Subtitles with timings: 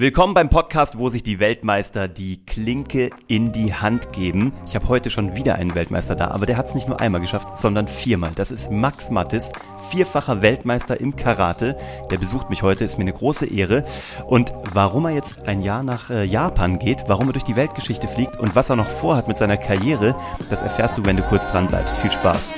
[0.00, 4.52] Willkommen beim Podcast, wo sich die Weltmeister die Klinke in die Hand geben.
[4.64, 7.20] Ich habe heute schon wieder einen Weltmeister da, aber der hat es nicht nur einmal
[7.20, 8.30] geschafft, sondern viermal.
[8.36, 9.50] Das ist Max Mattis,
[9.90, 11.76] vierfacher Weltmeister im Karate.
[12.12, 13.84] Der besucht mich heute, ist mir eine große Ehre.
[14.24, 18.06] Und warum er jetzt ein Jahr nach äh, Japan geht, warum er durch die Weltgeschichte
[18.06, 20.14] fliegt und was er noch vorhat mit seiner Karriere,
[20.48, 21.96] das erfährst du, wenn du kurz dran bleibst.
[21.96, 22.52] Viel Spaß.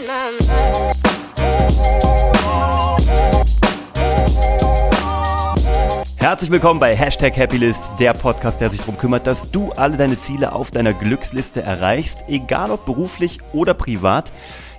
[6.20, 10.18] Herzlich willkommen bei Hashtag Happylist, der Podcast, der sich darum kümmert, dass du alle deine
[10.18, 14.30] Ziele auf deiner Glücksliste erreichst, egal ob beruflich oder privat.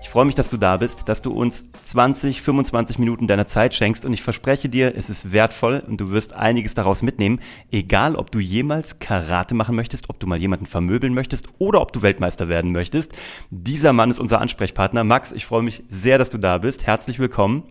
[0.03, 3.73] Ich freue mich, dass du da bist, dass du uns 20, 25 Minuten deiner Zeit
[3.73, 7.39] schenkst und ich verspreche dir, es ist wertvoll und du wirst einiges daraus mitnehmen,
[7.71, 11.91] egal ob du jemals Karate machen möchtest, ob du mal jemanden vermöbeln möchtest oder ob
[11.91, 13.13] du Weltmeister werden möchtest.
[13.49, 15.03] Dieser Mann ist unser Ansprechpartner.
[15.03, 16.85] Max, ich freue mich sehr, dass du da bist.
[16.85, 17.63] Herzlich willkommen.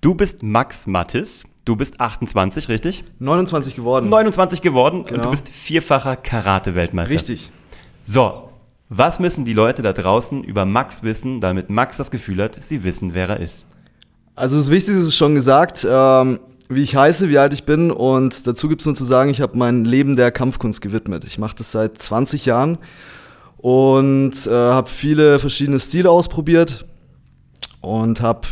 [0.00, 1.44] Du bist Max Mattis.
[1.64, 3.04] Du bist 28, richtig?
[3.20, 4.08] 29 geworden.
[4.10, 5.16] 29 geworden genau.
[5.16, 7.14] und du bist vierfacher Karate-Weltmeister.
[7.14, 7.50] Richtig.
[8.02, 8.50] So,
[8.90, 12.84] was müssen die Leute da draußen über Max wissen, damit Max das Gefühl hat, sie
[12.84, 13.64] wissen, wer er ist?
[14.34, 18.46] Also das Wichtigste ist schon gesagt, ähm, wie ich heiße, wie alt ich bin und
[18.46, 21.24] dazu gibt es nur zu sagen, ich habe mein Leben der Kampfkunst gewidmet.
[21.24, 22.78] Ich mache das seit 20 Jahren
[23.56, 26.84] und äh, habe viele verschiedene Stile ausprobiert
[27.80, 28.48] und habe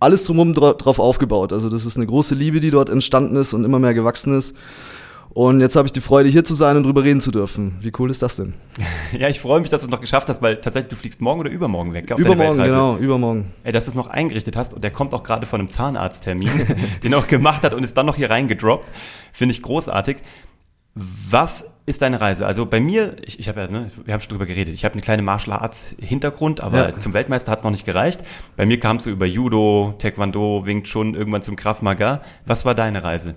[0.00, 1.52] alles drumherum drauf aufgebaut.
[1.52, 4.54] Also das ist eine große Liebe, die dort entstanden ist und immer mehr gewachsen ist.
[5.34, 7.74] Und jetzt habe ich die Freude, hier zu sein und drüber reden zu dürfen.
[7.80, 8.54] Wie cool ist das denn?
[9.18, 11.40] Ja, ich freue mich, dass du es noch geschafft hast, weil tatsächlich du fliegst morgen
[11.40, 12.10] oder übermorgen weg.
[12.10, 13.52] Auf übermorgen, genau, übermorgen.
[13.62, 16.50] Ey, dass du es noch eingerichtet hast und der kommt auch gerade von einem Zahnarzttermin,
[17.02, 18.90] den er auch gemacht hat und ist dann noch hier reingedroppt.
[19.32, 20.16] Finde ich großartig.
[20.94, 22.46] Was ist deine Reise?
[22.46, 24.92] Also bei mir, ich, ich habe ja, ne, wir haben schon drüber geredet, ich habe
[24.92, 26.98] eine kleine Martial Arts Hintergrund, aber ja.
[26.98, 28.20] zum Weltmeister hat es noch nicht gereicht.
[28.56, 32.22] Bei mir kam es so über Judo, Taekwondo, Wing Chun, irgendwann zum Krav Maga.
[32.46, 33.34] Was war deine Reise?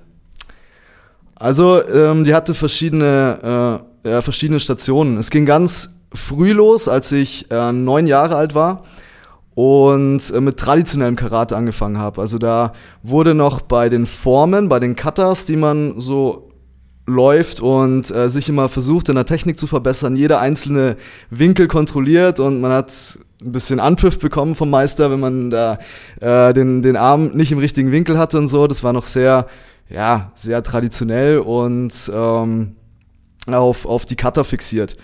[1.33, 5.17] Also ähm, die hatte verschiedene, äh, ja, verschiedene Stationen.
[5.17, 8.83] Es ging ganz früh los, als ich äh, neun Jahre alt war
[9.55, 12.21] und äh, mit traditionellem Karate angefangen habe.
[12.21, 16.46] Also da wurde noch bei den Formen, bei den Cutters, die man so
[17.07, 20.97] läuft und äh, sich immer versucht, in der Technik zu verbessern, jeder einzelne
[21.29, 22.91] Winkel kontrolliert und man hat
[23.41, 25.79] ein bisschen Anpfiff bekommen vom Meister, wenn man da
[26.19, 28.67] äh, den, den Arm nicht im richtigen Winkel hatte und so.
[28.67, 29.47] Das war noch sehr,
[29.89, 32.75] ja, sehr traditionell und ähm,
[33.47, 34.97] auf, auf die Cutter fixiert.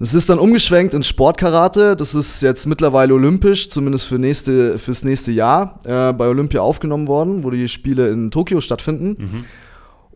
[0.00, 1.94] Das ist dann umgeschwenkt ins Sportkarate.
[1.94, 7.06] Das ist jetzt mittlerweile olympisch, zumindest für nächste, fürs nächste Jahr, äh, bei Olympia aufgenommen
[7.06, 9.16] worden, wo die Spiele in Tokio stattfinden.
[9.18, 9.44] Mhm.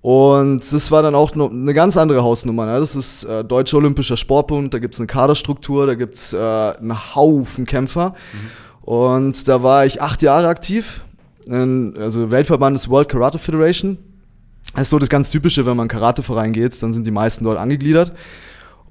[0.01, 2.67] Und das war dann auch eine ganz andere Hausnummer.
[2.67, 2.79] Ne?
[2.79, 6.39] Das ist äh, Deutscher Olympischer Sportbund, da gibt es eine Kaderstruktur, da gibt es äh,
[6.39, 8.15] einen Haufen Kämpfer.
[8.33, 8.89] Mhm.
[8.89, 11.03] Und da war ich acht Jahre aktiv.
[11.47, 13.99] In, also Weltverband ist World Karate Federation.
[14.75, 17.45] Das ist so das ganz Typische, wenn man in Karateverein geht, dann sind die meisten
[17.45, 18.13] dort angegliedert.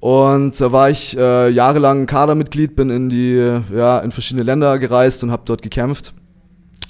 [0.00, 5.24] Und da war ich äh, jahrelang Kadermitglied, bin in die, ja, in verschiedene Länder gereist
[5.24, 6.14] und habe dort gekämpft.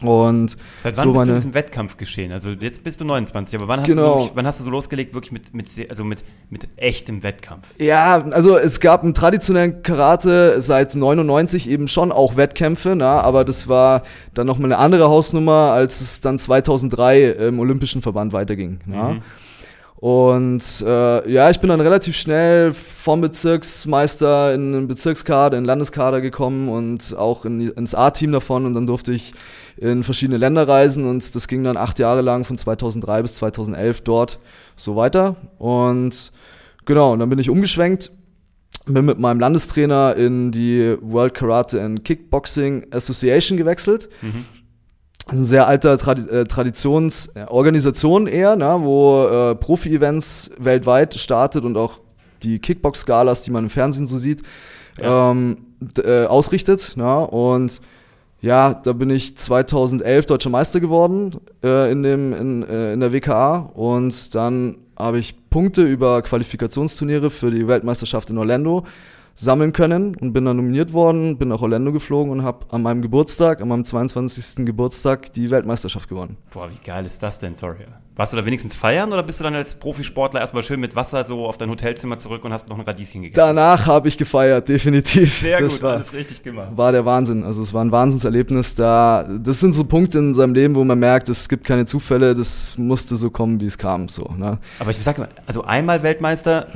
[0.01, 2.31] Und Seit wann so bist meine, du im Wettkampf geschehen?
[2.31, 4.03] Also jetzt bist du 29, aber wann hast, genau.
[4.03, 7.25] du, so, wirklich, wann hast du so losgelegt, wirklich mit, mit, also mit, mit echtem
[7.25, 7.75] Wettkampf?
[7.79, 13.45] Ja, also es gab im traditionellen Karate seit 99 eben schon auch Wettkämpfe, na, aber
[13.45, 14.03] das war
[14.35, 18.81] dann nochmal eine andere Hausnummer, als es dann 2003 im Olympischen Verband weiterging.
[18.87, 19.15] Na.
[19.15, 19.23] Mhm.
[20.01, 25.67] Und äh, ja, ich bin dann relativ schnell vom Bezirksmeister in den Bezirkskader, in den
[25.67, 29.35] Landeskader gekommen und auch in, ins A-Team davon und dann durfte ich
[29.77, 34.03] in verschiedene Länder reisen und das ging dann acht Jahre lang von 2003 bis 2011
[34.03, 34.39] dort
[34.77, 35.35] so weiter.
[35.59, 36.31] Und
[36.85, 38.13] genau, und dann bin ich umgeschwenkt,
[38.87, 44.09] bin mit meinem Landestrainer in die World Karate and Kickboxing Association gewechselt.
[44.23, 44.45] Mhm.
[45.29, 52.01] Eine sehr alter Tradi äh, Traditionsorganisation eher, ne, wo äh, Profi-Events weltweit startet und auch
[52.43, 54.43] die Kickbox-Galas, die man im Fernsehen so sieht,
[54.99, 55.31] ja.
[55.31, 55.59] ähm,
[55.99, 56.95] äh, ausrichtet.
[56.97, 57.81] Ne, und
[58.41, 63.13] ja, da bin ich 2011 deutscher Meister geworden äh, in, dem, in, äh, in der
[63.13, 68.85] WKA und dann habe ich Punkte über Qualifikationsturniere für die Weltmeisterschaft in Orlando
[69.39, 73.03] sammeln können und bin dann nominiert worden, bin nach Orlando geflogen und habe an meinem
[73.03, 74.67] Geburtstag, an meinem 22.
[74.67, 76.37] Geburtstag, die Weltmeisterschaft gewonnen.
[76.51, 77.55] Boah, wie geil ist das denn?
[77.55, 77.85] Sorry.
[78.17, 81.23] Warst du da wenigstens feiern oder bist du dann als Profisportler erstmal schön mit Wasser
[81.23, 83.39] so auf dein Hotelzimmer zurück und hast noch ein Radieschen gegessen?
[83.39, 85.39] Danach habe ich gefeiert, definitiv.
[85.39, 86.77] Sehr das gut, war, alles richtig gemacht.
[86.77, 87.45] War der Wahnsinn.
[87.45, 88.75] Also es war ein Wahnsinnserlebnis.
[88.75, 92.35] Da, das sind so Punkte in seinem Leben, wo man merkt, es gibt keine Zufälle,
[92.35, 94.09] das musste so kommen, wie es kam.
[94.09, 94.59] So, ne?
[94.81, 96.67] Aber ich sage mal, also einmal Weltmeister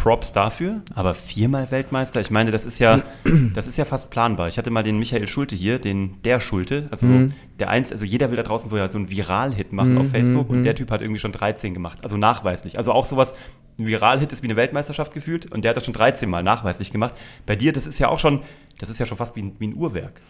[0.00, 3.02] Props dafür, aber viermal Weltmeister, ich meine, das ist ja,
[3.54, 4.48] das ist ja fast planbar.
[4.48, 7.34] Ich hatte mal den Michael Schulte hier, den der Schulte, also mhm.
[7.58, 10.00] der eins, also jeder will da draußen so, ja, so einen Viral-Hit machen mhm.
[10.00, 10.62] auf Facebook und mhm.
[10.62, 12.78] der Typ hat irgendwie schon 13 gemacht, also nachweislich.
[12.78, 13.34] Also auch sowas,
[13.78, 16.90] ein Viral-Hit ist wie eine Weltmeisterschaft gefühlt und der hat das schon 13 Mal nachweislich
[16.90, 17.12] gemacht.
[17.44, 18.40] Bei dir, das ist ja auch schon,
[18.78, 20.22] das ist ja schon fast wie ein, wie ein Uhrwerk.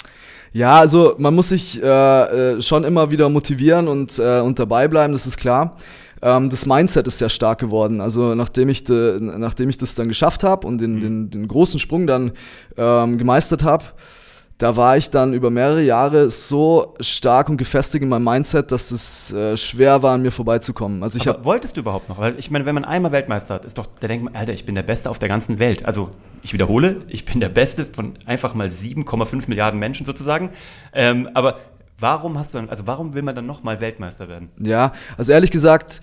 [0.53, 4.89] Ja, also man muss sich äh, äh schon immer wieder motivieren und, äh, und dabei
[4.89, 5.77] bleiben, das ist klar
[6.23, 8.01] ähm, das Mindset ist sehr stark geworden.
[8.01, 11.01] Also nachdem ich, de, nachdem ich das dann geschafft habe und den, mhm.
[11.01, 12.33] den, den großen Sprung dann
[12.77, 13.85] ähm, gemeistert habe,
[14.61, 18.91] da war ich dann über mehrere Jahre so stark und gefestigt in meinem Mindset, dass
[18.91, 21.03] es äh, schwer war, an mir vorbeizukommen.
[21.03, 22.19] Also ich Aber hab, wolltest du überhaupt noch?
[22.19, 24.67] Weil ich meine, wenn man einmal Weltmeister hat, ist doch, da denkt man, Alter, ich
[24.67, 25.87] bin der Beste auf der ganzen Welt.
[25.87, 26.11] Also
[26.43, 30.51] ich wiederhole, ich bin der Beste von einfach mal 7,5 Milliarden Menschen sozusagen.
[30.93, 31.59] Ähm, aber
[32.01, 34.51] Warum hast du dann, also warum will man dann nochmal Weltmeister werden?
[34.59, 36.01] Ja, also ehrlich gesagt,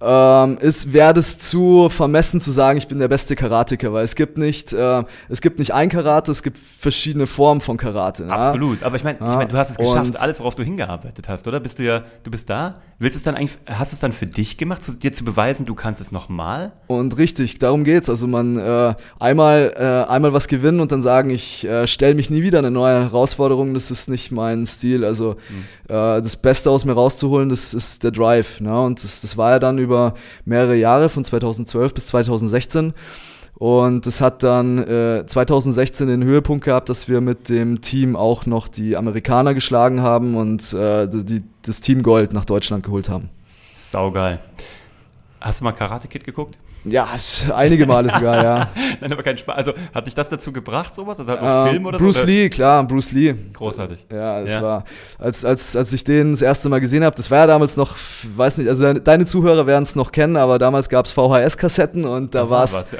[0.00, 4.14] ähm, ist, wäre das zu vermessen zu sagen, ich bin der beste Karatiker, weil es
[4.14, 8.24] gibt nicht, äh, es gibt nicht ein Karate, es gibt verschiedene Formen von Karate.
[8.24, 8.30] Ja?
[8.30, 11.48] Absolut, aber ich meine, ich mein, du hast es geschafft, alles, worauf du hingearbeitet hast,
[11.48, 11.60] oder?
[11.60, 14.26] Bist du ja, du bist da, willst es dann eigentlich, hast du es dann für
[14.26, 16.72] dich gemacht, dir zu beweisen, du kannst es nochmal?
[16.86, 18.08] Und richtig, darum geht's.
[18.08, 22.30] Also man äh, einmal, äh, einmal was gewinnen und dann sagen, ich äh, stelle mich
[22.30, 25.04] nie wieder eine neue Herausforderung, das ist nicht mein Stil.
[25.04, 25.94] Also mhm.
[25.94, 28.60] äh, das Beste aus mir rauszuholen, das ist der Drive.
[28.60, 28.80] Ne?
[28.82, 32.92] Und das, das war ja dann über mehrere Jahre, von 2012 bis 2016.
[33.54, 38.44] Und es hat dann äh, 2016 den Höhepunkt gehabt, dass wir mit dem Team auch
[38.44, 43.30] noch die Amerikaner geschlagen haben und äh, die, das Team Gold nach Deutschland geholt haben.
[43.74, 44.40] Saugeil.
[45.40, 46.58] Hast du mal Karate Kid geguckt?
[46.88, 47.08] Ja,
[47.52, 48.68] einige Male sogar, ja.
[49.00, 49.56] Nein, aber kein Spaß.
[49.56, 51.18] Also hat dich das dazu gebracht, sowas?
[51.18, 52.20] Also halt ähm, Film oder Bruce so?
[52.20, 53.34] Bruce Lee, klar, Bruce Lee.
[53.52, 54.06] Großartig.
[54.10, 54.62] Ja, es ja.
[54.62, 54.84] war,
[55.18, 57.96] als, als, als ich den das erste Mal gesehen habe, das war ja damals noch,
[58.36, 62.34] weiß nicht, also deine Zuhörer werden es noch kennen, aber damals gab es VHS-Kassetten und
[62.34, 62.96] da, war es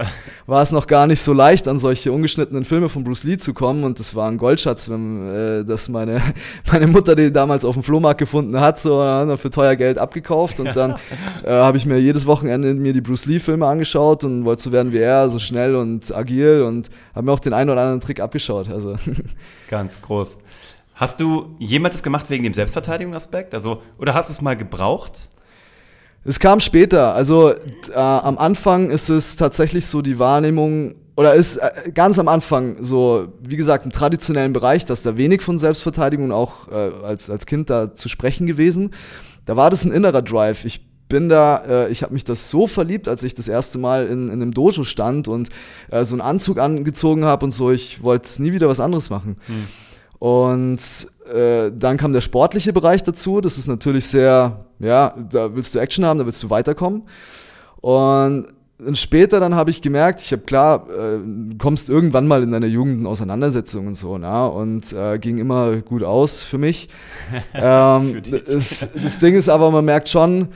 [0.47, 3.55] war es noch gar nicht so leicht, an solche ungeschnittenen Filme von Bruce Lee zu
[3.55, 6.21] kommen und das war ein Goldschatz, wenn, äh, dass meine,
[6.73, 8.97] meine Mutter den damals auf dem Flohmarkt gefunden hat, so
[9.37, 10.97] für teuer Geld abgekauft und dann
[11.45, 14.73] äh, habe ich mir jedes Wochenende mir die Bruce Lee-Filme angeschaut angeschaut und wollte so
[14.73, 18.01] werden wie er, so schnell und agil und habe mir auch den einen oder anderen
[18.01, 18.69] Trick abgeschaut.
[18.69, 18.97] Also.
[19.71, 20.39] Ganz groß.
[20.95, 23.55] Hast du jemals das gemacht wegen dem Selbstverteidigungsaspekt?
[23.55, 25.13] Also, oder hast du es mal gebraucht?
[26.25, 27.15] Es kam später.
[27.15, 32.29] Also äh, am Anfang ist es tatsächlich so die Wahrnehmung, oder ist äh, ganz am
[32.29, 37.31] Anfang so, wie gesagt, im traditionellen Bereich, dass da wenig von Selbstverteidigung auch äh, als,
[37.31, 38.93] als Kind da zu sprechen gewesen.
[39.45, 40.65] Da war das ein innerer Drive.
[40.65, 44.07] Ich bin da, äh, ich habe mich das so verliebt, als ich das erste Mal
[44.07, 45.49] in, in einem Dojo stand und
[45.91, 47.71] äh, so einen Anzug angezogen habe und so.
[47.71, 49.37] Ich wollte nie wieder was anderes machen.
[49.47, 49.67] Hm.
[50.19, 50.81] Und
[51.33, 53.41] äh, dann kam der sportliche Bereich dazu.
[53.41, 57.03] Das ist natürlich sehr, ja, da willst du Action haben, da willst du weiterkommen.
[57.81, 58.49] Und
[58.79, 61.19] und später dann habe ich gemerkt, ich habe klar, äh,
[61.57, 65.77] kommst irgendwann mal in deiner Jugend in Auseinandersetzung und so, na, und äh, ging immer
[65.77, 66.91] gut aus für mich.
[67.55, 70.49] ähm, für das, das Ding ist aber, man merkt schon,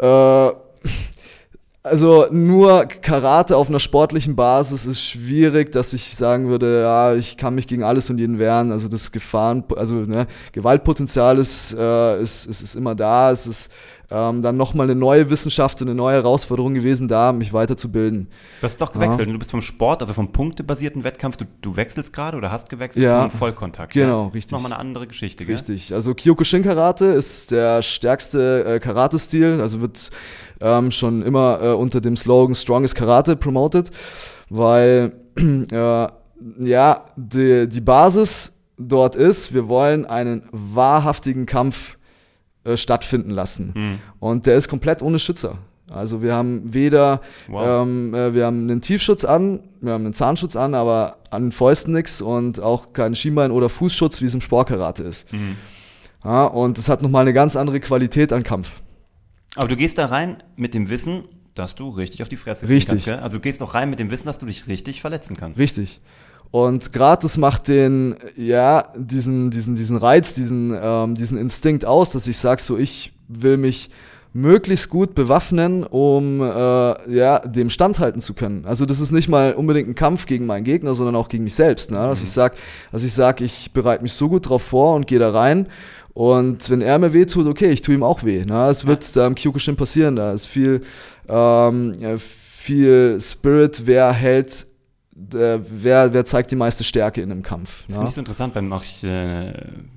[0.00, 0.52] äh,
[1.82, 7.36] also nur Karate auf einer sportlichen Basis ist schwierig, dass ich sagen würde, ja, ich
[7.36, 8.72] kann mich gegen alles und jeden wehren.
[8.72, 13.30] Also das Gefahren, also ne, Gewaltpotenzial ist, äh, ist, ist, ist immer da.
[13.30, 13.70] Es ist
[14.10, 18.28] ähm, dann nochmal eine neue Wissenschaft, eine neue Herausforderung gewesen, da mich weiterzubilden.
[18.60, 19.28] Du hast doch gewechselt.
[19.28, 19.32] Ja.
[19.32, 23.04] Du bist vom Sport, also vom punktebasierten Wettkampf, du, du wechselst gerade oder hast gewechselt
[23.04, 23.30] ja.
[23.30, 23.92] zu Vollkontakt.
[23.92, 24.28] Genau, ja?
[24.28, 24.52] richtig.
[24.52, 25.54] Nochmal eine andere Geschichte, gell?
[25.54, 25.94] Richtig.
[25.94, 30.10] Also Kyokushin Karate ist der stärkste äh, Karate-Stil, also wird
[30.60, 33.90] ähm, schon immer äh, unter dem Slogan Strongest Karate promoted,
[34.48, 36.08] weil äh,
[36.58, 41.96] ja, die, die Basis dort ist, wir wollen einen wahrhaftigen Kampf
[42.64, 43.72] äh, stattfinden lassen.
[43.74, 43.98] Mhm.
[44.18, 45.58] Und der ist komplett ohne Schützer.
[45.90, 47.82] Also wir haben weder, wow.
[47.82, 51.52] ähm, äh, wir haben einen Tiefschutz an, wir haben einen Zahnschutz an, aber an den
[51.52, 55.32] Fäusten nichts und auch keinen Schienbein- oder Fußschutz, wie es im Sportkarate ist.
[55.32, 55.56] Mhm.
[56.24, 58.82] Ja, und es hat nochmal eine ganz andere Qualität an Kampf.
[59.56, 61.24] Aber du gehst da rein mit dem Wissen,
[61.54, 63.06] dass du richtig auf die Fresse richtig.
[63.06, 63.22] kannst.
[63.22, 65.58] Also du gehst auch rein mit dem Wissen, dass du dich richtig verletzen kannst.
[65.58, 66.00] Richtig.
[66.50, 72.10] Und gerade das macht den, ja, diesen, diesen, diesen Reiz, diesen, ähm, diesen Instinkt aus,
[72.10, 73.90] dass ich sage, so ich will mich
[74.32, 78.64] möglichst gut bewaffnen, um äh, ja, dem standhalten zu können.
[78.64, 81.54] Also das ist nicht mal unbedingt ein Kampf gegen meinen Gegner, sondern auch gegen mich
[81.54, 81.90] selbst.
[81.90, 81.96] Ne?
[81.96, 82.24] Dass mhm.
[82.24, 82.56] ich sage,
[82.92, 85.66] dass ich sag, ich bereite mich so gut drauf vor und gehe da rein.
[86.14, 88.44] Und wenn er mir weh tut, okay, ich tue ihm auch weh.
[88.44, 88.68] Ne?
[88.68, 90.16] Es wird da im Kyokushin passieren.
[90.16, 90.82] Da ist viel,
[91.28, 94.66] ähm, viel Spirit, wer hält
[95.32, 97.84] äh, wer, wer zeigt die meiste Stärke in einem Kampf.
[97.86, 98.54] Das finde ich so interessant.
[98.54, 99.52] Beim auch ich, äh,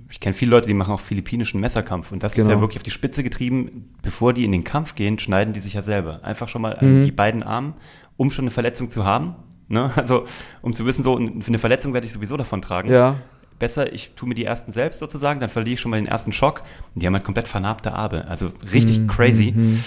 [0.10, 2.44] ich kenne viele Leute, die machen auch philippinischen Messerkampf und das genau.
[2.44, 2.62] ist ja genau.
[2.64, 3.94] wirklich auf die Spitze getrieben.
[4.02, 6.24] Bevor die in den Kampf gehen, schneiden die sich ja selber.
[6.24, 7.06] Einfach schon mal mhm.
[7.06, 7.74] die beiden Arme,
[8.18, 9.36] um schon eine Verletzung zu haben.
[9.68, 9.92] Ne?
[9.96, 10.26] Also
[10.62, 12.92] um zu wissen, so eine Verletzung werde ich sowieso davon tragen.
[12.92, 13.16] Ja
[13.60, 16.34] besser, ich tue mir die ersten selbst sozusagen, dann verliere ich schon mal den ersten
[16.34, 16.64] Schock.
[16.94, 18.28] Und die haben halt komplett vernarbte Arme.
[18.28, 19.52] Also richtig mm, crazy.
[19.52, 19.84] Mm.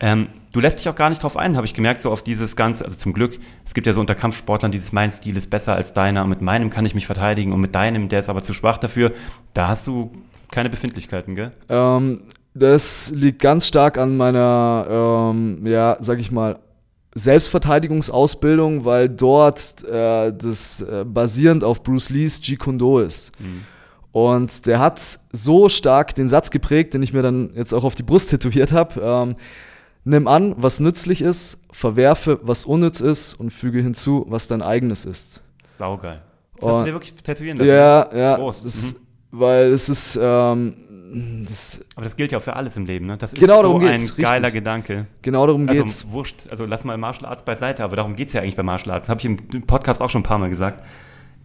[0.00, 2.56] Ähm, du lässt dich auch gar nicht drauf ein, habe ich gemerkt, so auf dieses
[2.56, 5.74] Ganze, also zum Glück, es gibt ja so unter Kampfsportlern dieses, mein Stil ist besser
[5.74, 8.42] als deiner und mit meinem kann ich mich verteidigen und mit deinem, der ist aber
[8.42, 9.12] zu schwach dafür.
[9.54, 10.12] Da hast du
[10.50, 11.52] keine Befindlichkeiten, gell?
[11.68, 12.22] Ähm,
[12.54, 16.58] das liegt ganz stark an meiner, ähm, ja, sag ich mal,
[17.14, 23.32] Selbstverteidigungsausbildung, weil dort äh, das äh, basierend auf Bruce Lees Jeet Kune Do ist.
[23.40, 23.62] Mhm.
[24.12, 27.94] Und der hat so stark den Satz geprägt, den ich mir dann jetzt auch auf
[27.94, 29.00] die Brust tätowiert habe.
[29.02, 29.36] Ähm,
[30.08, 35.04] Nimm an, was nützlich ist, verwerfe, was unnütz ist und füge hinzu, was dein eigenes
[35.04, 35.42] ist.
[35.66, 36.22] Saugeil.
[36.60, 37.68] Das hast du dir wirklich tätowieren lassen?
[37.68, 38.36] Ja, ja.
[38.36, 38.62] Groß.
[38.62, 38.96] Das, mhm.
[39.32, 43.16] Weil es ist, ähm, das Aber das gilt ja auch für alles im Leben, ne?
[43.16, 44.24] Das ist genau so ein richtig.
[44.24, 45.08] geiler Gedanke.
[45.22, 46.04] Genau darum also, geht's.
[46.04, 48.62] Also wurscht, also lass mal Martial Arts beiseite, aber darum geht es ja eigentlich bei
[48.62, 49.08] Martial Arts.
[49.08, 50.84] Habe ich im Podcast auch schon ein paar Mal gesagt.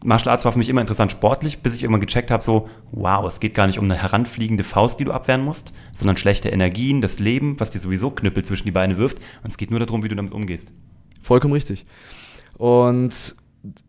[0.03, 3.25] Martial Arts war für mich immer interessant sportlich, bis ich irgendwann gecheckt habe, so, wow,
[3.25, 7.01] es geht gar nicht um eine heranfliegende Faust, die du abwehren musst, sondern schlechte Energien,
[7.01, 9.20] das Leben, was dir sowieso Knüppel zwischen die Beine wirft.
[9.43, 10.72] Und es geht nur darum, wie du damit umgehst.
[11.22, 11.86] Vollkommen richtig.
[12.58, 13.36] Und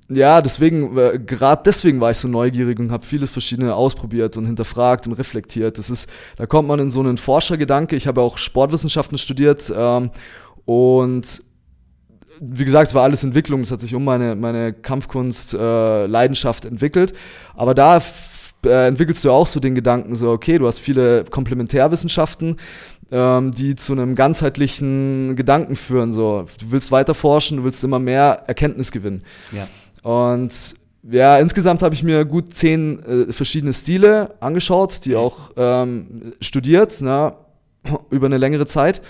[0.09, 4.45] ja, deswegen, äh, gerade deswegen war ich so neugierig und habe vieles verschiedene ausprobiert und
[4.47, 5.79] hinterfragt und reflektiert.
[5.79, 7.97] Das ist, da kommt man in so einen Forschergedanke.
[7.97, 10.11] Ich habe auch Sportwissenschaften studiert ähm,
[10.67, 11.43] und
[12.41, 17.13] wie gesagt, es war alles Entwicklung, es hat sich um meine, meine Kampfkunst-Leidenschaft äh, entwickelt.
[17.55, 18.01] Aber da
[18.65, 22.57] äh, entwickelst du auch so den Gedanken, so, okay, du hast viele Komplementärwissenschaften,
[23.11, 26.13] ähm, die zu einem ganzheitlichen Gedanken führen.
[26.13, 29.23] So, du willst weiter forschen, du willst immer mehr Erkenntnis gewinnen.
[29.53, 29.69] Ja.
[30.09, 30.77] Und
[31.11, 36.97] ja, insgesamt habe ich mir gut zehn äh, verschiedene Stile angeschaut, die auch ähm, studiert,
[37.01, 37.37] na,
[38.11, 39.03] über eine längere Zeit.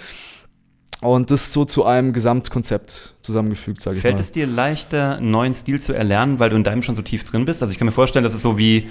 [1.02, 4.18] Und das so zu einem Gesamtkonzept zusammengefügt, sage ich Fällt mal.
[4.18, 7.02] Fällt es dir leichter, einen neuen Stil zu erlernen, weil du in deinem schon so
[7.02, 7.60] tief drin bist?
[7.60, 8.88] Also ich kann mir vorstellen, das ist so wie,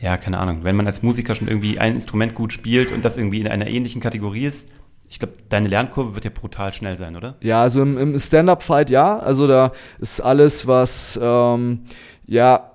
[0.00, 3.16] ja, keine Ahnung, wenn man als Musiker schon irgendwie ein Instrument gut spielt und das
[3.16, 4.70] irgendwie in einer ähnlichen Kategorie ist,
[5.08, 7.34] ich glaube, deine Lernkurve wird ja brutal schnell sein, oder?
[7.40, 9.18] Ja, also im, im Stand-Up-Fight ja.
[9.18, 11.80] Also da ist alles, was, ähm,
[12.26, 12.71] ja,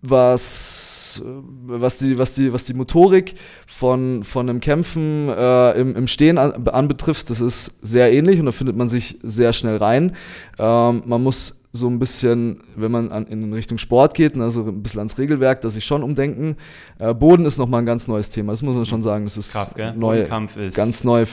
[0.00, 1.22] was,
[1.66, 3.34] was, die, was, die, was die Motorik
[3.66, 8.46] von, von einem Kämpfen äh, im, im Stehen an, anbetrifft, das ist sehr ähnlich und
[8.46, 10.14] da findet man sich sehr schnell rein.
[10.58, 14.82] Ähm, man muss so ein bisschen, wenn man an, in Richtung Sport geht, also ein
[14.82, 16.56] bisschen ans Regelwerk, dass sich schon umdenken.
[16.98, 19.24] Äh, Boden ist nochmal ein ganz neues Thema, das muss man schon sagen.
[19.24, 19.94] Das ist Krass, gell?
[19.94, 21.26] Neue, Kampf ist ganz neue,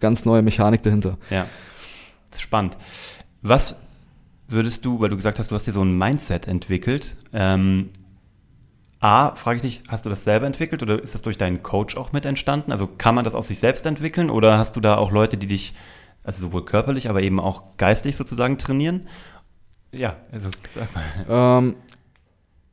[0.00, 1.16] ganz neue Mechanik dahinter.
[1.30, 1.46] Ja,
[2.36, 2.76] spannend.
[3.42, 3.76] Was
[4.48, 7.90] würdest du, weil du gesagt hast, du hast dir so ein Mindset entwickelt, ähm,
[9.04, 11.94] A, frage ich dich, hast du das selber entwickelt oder ist das durch deinen Coach
[11.94, 12.72] auch mit entstanden?
[12.72, 15.46] Also kann man das aus sich selbst entwickeln oder hast du da auch Leute, die
[15.46, 15.74] dich,
[16.22, 19.06] also sowohl körperlich, aber eben auch geistig sozusagen trainieren?
[19.92, 21.58] Ja, also sag mal.
[21.60, 21.76] Ähm,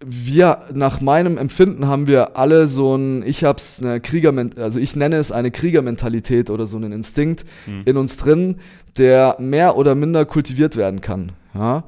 [0.04, 4.96] wir, nach meinem Empfinden haben wir alle so ein, ich hab's eine Krieger, also ich
[4.96, 7.84] nenne es eine Kriegermentalität oder so einen Instinkt mhm.
[7.86, 8.60] in uns drin,
[8.98, 11.34] der mehr oder minder kultiviert werden kann.
[11.54, 11.84] Ja?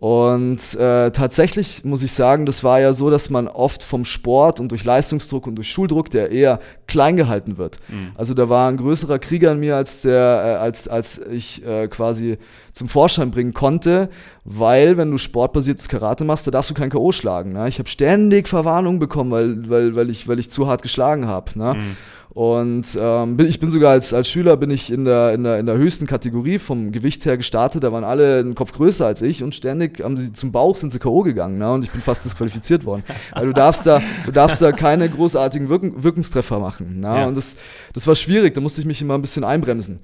[0.00, 4.58] Und äh, tatsächlich muss ich sagen, das war ja so, dass man oft vom Sport
[4.58, 7.76] und durch Leistungsdruck und durch Schuldruck, der eher klein gehalten wird.
[7.88, 8.12] Mhm.
[8.14, 11.86] Also da war ein größerer Krieger in mir, als der, äh, als, als ich äh,
[11.88, 12.38] quasi
[12.72, 14.08] zum Vorschein bringen konnte,
[14.44, 17.12] weil wenn du sportbasiertes Karate machst, da darfst du kein K.O.
[17.12, 17.52] schlagen.
[17.52, 17.68] Ne?
[17.68, 21.58] Ich habe ständig Verwarnung bekommen, weil, weil, weil, ich, weil ich zu hart geschlagen habe.
[21.58, 21.74] Ne?
[21.74, 21.96] Mhm.
[22.32, 25.58] Und ähm, bin, ich bin sogar als, als Schüler bin ich in der, in, der,
[25.58, 27.82] in der höchsten Kategorie vom Gewicht her gestartet.
[27.82, 30.92] Da waren alle einen Kopf größer als ich und ständig haben sie zum Bauch sind
[30.92, 31.22] sie K.O.
[31.22, 31.58] gegangen.
[31.58, 31.72] Ne?
[31.72, 33.02] Und ich bin fast disqualifiziert worden.
[33.34, 37.00] Weil du darfst da, du darfst da keine großartigen Wirken, Wirkungstreffer machen.
[37.00, 37.08] Ne?
[37.08, 37.26] Ja.
[37.26, 37.56] Und das,
[37.94, 39.98] das war schwierig, da musste ich mich immer ein bisschen einbremsen.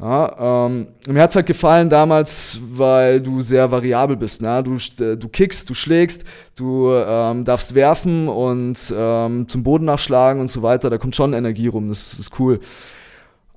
[0.00, 4.40] Ja, ähm, mir hat's halt gefallen damals, weil du sehr variabel bist.
[4.40, 4.62] Ne?
[4.62, 6.24] Du, äh, du kickst, du schlägst,
[6.56, 10.88] du ähm, darfst werfen und ähm, zum Boden nachschlagen und so weiter.
[10.88, 12.60] Da kommt schon Energie rum, das, das ist cool.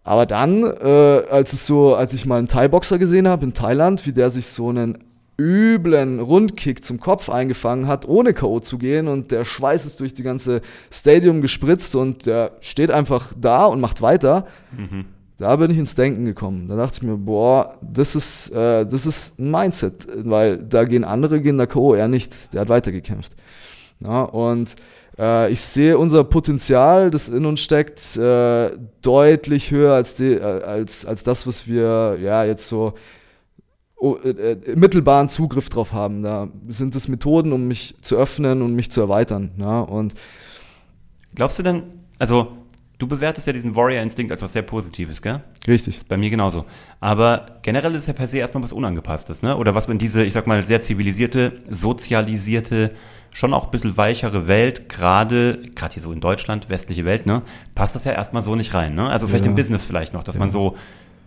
[0.04, 4.08] Aber dann, äh, als es so, als ich mal einen Thai-Boxer gesehen habe in Thailand,
[4.08, 4.98] wie der sich so einen
[5.40, 8.60] üblen Rundkick zum Kopf eingefangen hat, ohne K.O.
[8.62, 13.32] zu gehen und der Schweiß ist durch die ganze Stadium gespritzt und der steht einfach
[13.40, 14.48] da und macht weiter.
[14.76, 15.06] Mhm
[15.42, 16.68] da bin ich ins Denken gekommen.
[16.68, 21.04] Da dachte ich mir, boah, das ist, äh, das ist ein Mindset, weil da gehen
[21.04, 23.36] andere, gehen da K.O., er nicht, der hat weitergekämpft.
[24.04, 24.76] Ja, und
[25.18, 28.72] äh, ich sehe unser Potenzial, das in uns steckt, äh,
[29.02, 32.94] deutlich höher als, die, äh, als, als das, was wir ja jetzt so
[33.96, 36.22] oh, äh, mittelbaren Zugriff drauf haben.
[36.22, 39.52] Da sind es Methoden, um mich zu öffnen und mich zu erweitern.
[39.58, 39.82] Ja?
[39.82, 40.14] Und
[41.34, 41.84] Glaubst du denn,
[42.20, 42.61] also
[43.02, 45.42] du bewertest ja diesen Warrior-Instinkt als was sehr Positives, gell?
[45.68, 45.96] richtig.
[45.98, 46.66] Ist bei mir genauso.
[47.00, 49.58] Aber generell ist es ja per se erstmal was Unangepasstes, ne?
[49.58, 52.92] Oder was in diese, ich sag mal, sehr zivilisierte, sozialisierte,
[53.32, 57.42] schon auch ein bisschen weichere Welt, gerade, gerade hier so in Deutschland, westliche Welt, ne?
[57.76, 59.10] Passt das ja erstmal so nicht rein, ne?
[59.10, 59.50] Also vielleicht Ja.
[59.52, 60.76] im Business vielleicht noch, dass man so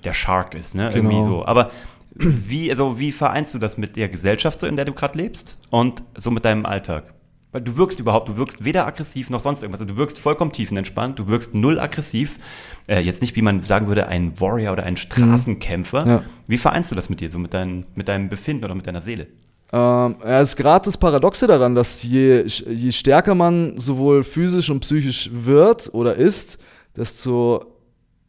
[0.05, 0.91] der Shark ist, ne?
[0.95, 1.25] Irgendwie Genau.
[1.41, 1.47] so.
[1.47, 1.71] Aber
[2.15, 5.59] wie, also wie vereinst du das mit der Gesellschaft, so in der du gerade lebst
[5.71, 7.13] und so mit deinem Alltag?
[7.55, 9.81] Weil du wirkst überhaupt, du wirkst weder aggressiv noch sonst irgendwas.
[9.81, 12.41] Also du wirkst vollkommen tiefenentspannt, du wirkst null aggressiv.
[12.89, 16.05] Äh, jetzt nicht, wie man sagen würde, ein Warrior oder ein Straßenkämpfer.
[16.05, 16.23] Ja.
[16.49, 19.01] Wie vereinst du das mit dir, so mit, dein, mit deinem Befinden oder mit deiner
[19.01, 19.29] Seele?
[19.73, 24.69] Ähm, ja, es ist gerade das Paradoxe daran, dass je, je stärker man sowohl physisch
[24.69, 26.59] und psychisch wird oder ist,
[26.97, 27.74] desto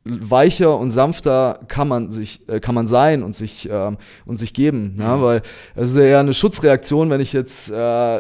[0.08, 4.54] weicher und sanfter kann man sich äh, kann man sein und sich ähm, und sich
[4.54, 5.42] geben ja, weil
[5.76, 8.20] es ist ja eher eine Schutzreaktion wenn ich jetzt äh,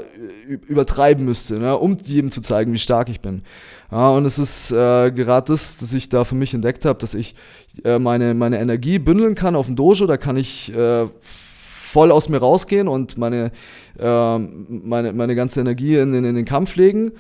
[0.68, 3.44] übertreiben müsste ne, um jedem zu zeigen wie stark ich bin.
[3.92, 7.13] Ja, und es ist äh, gerade das dass ich da für mich entdeckt habe dass
[7.13, 7.36] ich
[7.84, 10.08] äh, meine meine Energie bündeln kann auf dem Dojo.
[10.08, 13.51] Da kann ich äh, voll aus mir rausgehen und meine,
[14.00, 17.12] ähm, meine, meine ganze Energie in, den- in den Kampf legen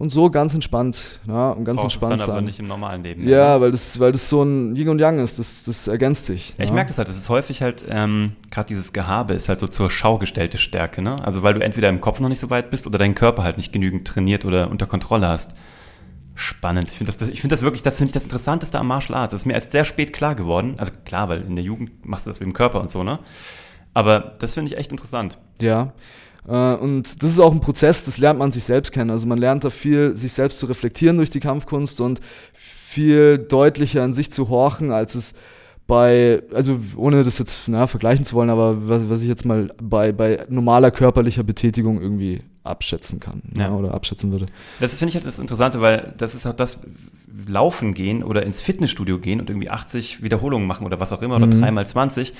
[0.00, 2.44] und so ganz entspannt, ja, und ganz Brauchst es entspannt dann aber sein.
[2.46, 3.28] nicht im normalen Leben.
[3.28, 3.60] Ja, ne?
[3.60, 6.54] weil das, weil das so ein Yin und Yang ist, das, das ergänzt sich.
[6.56, 9.58] Ja, ich merke das halt, das ist häufig halt, ähm, gerade dieses Gehabe ist halt
[9.58, 11.16] so zur Schau gestellte Stärke, ne?
[11.22, 13.58] Also weil du entweder im Kopf noch nicht so weit bist oder deinen Körper halt
[13.58, 15.54] nicht genügend trainiert oder unter Kontrolle hast.
[16.34, 16.88] Spannend.
[16.90, 19.18] Ich finde das, das, ich finde das wirklich, das finde ich das Interessanteste am Martial
[19.18, 19.32] Arts.
[19.32, 20.76] Das ist mir erst sehr spät klar geworden.
[20.78, 23.18] Also klar, weil in der Jugend machst du das mit dem Körper und so, ne?
[23.92, 25.36] Aber das finde ich echt interessant.
[25.60, 25.92] Ja.
[26.48, 29.10] Äh, Und das ist auch ein Prozess, das lernt man sich selbst kennen.
[29.10, 32.20] Also man lernt da viel, sich selbst zu reflektieren durch die Kampfkunst und
[32.52, 35.34] viel deutlicher an sich zu horchen, als es
[35.86, 39.70] bei, also ohne das jetzt na, vergleichen zu wollen, aber was, was ich jetzt mal
[39.82, 43.64] bei, bei normaler körperlicher Betätigung irgendwie abschätzen kann Ja.
[43.64, 43.72] ja.
[43.72, 44.46] oder abschätzen würde.
[44.78, 46.78] Das finde ich halt das Interessante, weil das ist halt das
[47.48, 51.36] Laufen gehen oder ins Fitnessstudio gehen und irgendwie 80 Wiederholungen machen oder was auch immer
[51.36, 51.60] oder Mhm.
[51.60, 52.34] 3 mal 20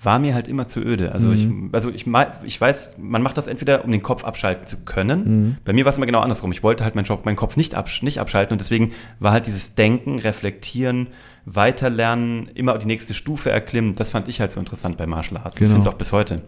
[0.00, 1.10] war mir halt immer zu öde.
[1.12, 2.06] Also ich, also ich,
[2.44, 5.24] ich weiß, man macht das entweder, um den Kopf abschalten zu können.
[5.42, 5.56] Mhm.
[5.64, 6.52] Bei mir war es immer genau andersrum.
[6.52, 9.46] Ich wollte halt meinen, Job, meinen Kopf nicht, absch nicht abschalten und deswegen war halt
[9.48, 11.08] dieses Denken, Reflektieren,
[11.46, 13.94] Weiterlernen, immer die nächste Stufe erklimmen.
[13.96, 15.56] Das fand ich halt so interessant bei Martial Arts.
[15.56, 15.70] Ich Genau.
[15.74, 16.42] finde es auch bis heute.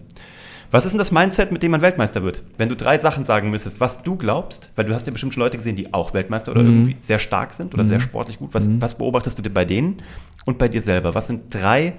[0.70, 2.44] Was ist denn das Mindset, mit dem man Weltmeister wird?
[2.56, 5.42] Wenn du drei Sachen sagen müsstest, was du glaubst, weil du hast ja bestimmt schon
[5.42, 8.50] Leute gesehen, die auch Weltmeister oder irgendwie sehr stark sind oder sehr sportlich gut.
[8.54, 9.96] Was, was beobachtest du dir bei denen
[10.44, 11.16] und bei dir selber?
[11.16, 11.94] Was sind drei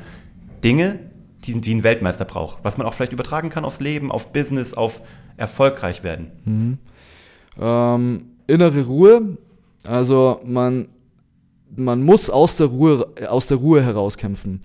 [0.63, 0.99] Dinge,
[1.43, 2.59] die, die ein Weltmeister braucht?
[2.63, 5.01] Was man auch vielleicht übertragen kann aufs Leben, auf Business, auf
[5.37, 6.31] erfolgreich werden?
[7.59, 9.37] Ähm, innere Ruhe,
[9.85, 10.87] also man,
[11.75, 14.61] man muss aus der Ruhe, aus der Ruhe herauskämpfen.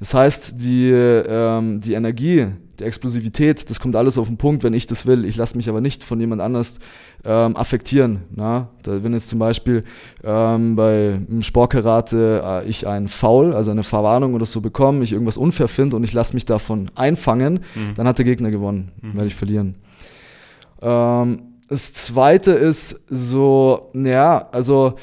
[0.00, 2.46] Das heißt, die, ähm, die Energie,
[2.78, 5.26] die Explosivität, das kommt alles auf den Punkt, wenn ich das will.
[5.26, 6.78] Ich lasse mich aber nicht von jemand anders
[7.22, 8.22] ähm, affektieren.
[8.34, 8.70] Na?
[8.82, 9.84] Da, wenn jetzt zum Beispiel
[10.24, 15.36] ähm, bei Sportkarate äh, ich einen Foul, also eine Verwarnung oder so bekomme, ich irgendwas
[15.36, 17.60] unfair finde und ich lasse mich davon einfangen,
[17.94, 19.74] dann hat der Gegner gewonnen, werde ich verlieren.
[20.80, 24.94] Ähm, das zweite ist so, ja, also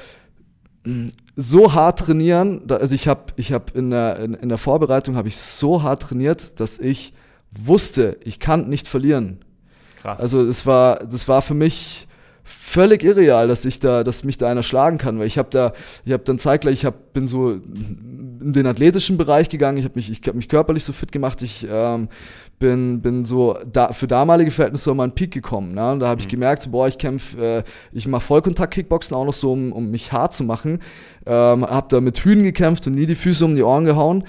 [1.40, 5.28] so hart trainieren, also ich habe ich hab in, der, in, in der Vorbereitung habe
[5.28, 7.14] ich so hart trainiert, dass ich
[7.52, 9.38] wusste, ich kann nicht verlieren.
[10.02, 10.20] Krass.
[10.20, 12.08] Also es war, das war für mich
[12.48, 15.74] völlig irreal, dass ich da, dass mich da einer schlagen kann, weil ich habe da,
[16.06, 19.96] ich habe dann zeitgleich, ich hab, bin so in den athletischen Bereich gegangen, ich habe
[19.96, 22.08] mich, ich habe mich körperlich so fit gemacht, ich ähm,
[22.60, 25.74] bin, bin so da, für damalige Verhältnisse so an meinen Peak gekommen.
[25.74, 25.92] Ne?
[25.92, 29.34] Und da habe ich gemerkt, so, boah, ich kämpfe, äh, ich mache Vollkontakt-Kickboxen auch noch
[29.34, 30.80] so, um, um mich hart zu machen.
[31.26, 34.24] Ähm, habe da mit Hühnen gekämpft und nie die Füße um die Ohren gehauen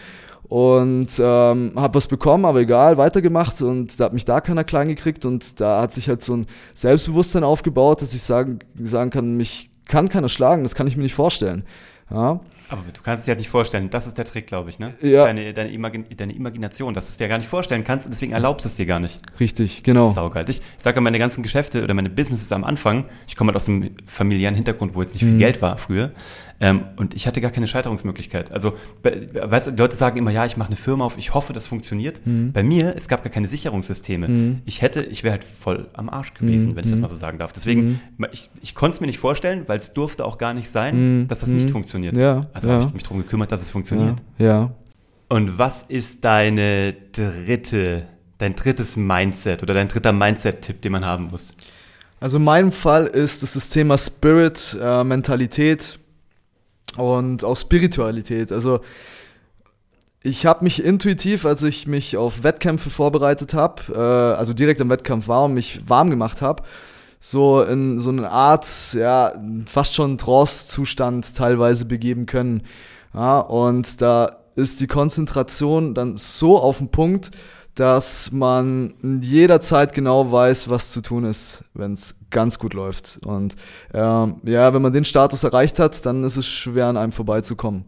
[0.48, 4.88] und ähm, habe was bekommen, aber egal, weitergemacht und da hat mich da keiner klein
[4.88, 9.36] gekriegt und da hat sich halt so ein Selbstbewusstsein aufgebaut, dass ich sagen, sagen kann,
[9.36, 11.64] mich kann keiner schlagen, das kann ich mir nicht vorstellen.
[12.10, 13.90] Ja, Aber du kannst es dir halt nicht vorstellen.
[13.90, 14.94] Das ist der Trick, glaube ich, ne?
[15.02, 15.24] Ja.
[15.26, 18.32] Deine, deine, Imagin deine Imagination, dass du es dir gar nicht vorstellen kannst und deswegen
[18.32, 19.20] erlaubst es dir gar nicht.
[19.38, 20.10] richtig, genau.
[20.10, 20.48] Saugeil.
[20.48, 23.56] Ich, ich sage ja, meine ganzen Geschäfte oder meine Businesses am Anfang, ich komme halt
[23.56, 25.38] aus einem familiären Hintergrund, wo jetzt nicht viel Mhm.
[25.38, 26.12] Geld war früher.
[26.60, 28.52] Ähm, und ich hatte gar keine Scheiterungsmöglichkeit.
[28.52, 31.66] Also, weißt du, Leute sagen immer, ja, ich mache eine Firma auf, ich hoffe, das
[31.68, 32.20] funktioniert.
[32.26, 32.52] Mhm.
[32.52, 34.58] Bei mir, es gab gar keine Sicherungssysteme.
[34.64, 36.76] Ich hätte, ich wäre halt voll am Arsch gewesen, Mhm.
[36.76, 37.52] wenn ich das mal so sagen darf.
[37.52, 38.00] Deswegen,
[38.32, 41.40] ich, ich konnte es mir nicht vorstellen, weil es durfte auch gar nicht sein, dass
[41.40, 42.14] das nicht funktioniert.
[42.16, 42.20] Mhm.
[42.20, 42.74] Ja, Also ja.
[42.74, 44.16] habe ich mich darum gekümmert, dass es Ja, funktioniert.
[44.38, 44.72] ja.
[45.28, 48.06] Und was ist deine dritte,
[48.38, 51.50] dein drittes Mindset oder dein dritter Mindset-Tipp, den man haben muss?
[52.18, 55.98] Also in meinem Fall ist es das Thema Spirit, äh, Mentalität
[56.96, 58.52] und auch Spiritualität.
[58.52, 58.80] Also
[60.22, 64.90] Ich habe mich intuitiv, als ich mich auf Wettkämpfe vorbereitet habe, äh, also direkt am
[64.90, 66.64] Wettkampf war und mich warm gemacht habe,
[67.20, 69.32] so in so eine Art, ja,
[69.66, 72.62] fast schon Trance-Zustand teilweise begeben können.
[73.14, 77.30] Ja, und da ist die Konzentration dann so auf den Punkt,
[77.78, 83.20] dass man jederzeit genau weiß, was zu tun ist, wenn es ganz gut läuft.
[83.24, 83.54] Und
[83.94, 87.84] ähm, ja, wenn man den Status erreicht hat, dann ist es schwer, an einem vorbeizukommen.